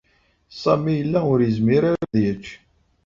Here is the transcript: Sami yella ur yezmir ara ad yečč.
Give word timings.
Sami 0.61 0.93
yella 0.97 1.19
ur 1.31 1.39
yezmir 1.41 1.83
ara 1.89 1.99
ad 2.03 2.13
yečč. 2.23 2.45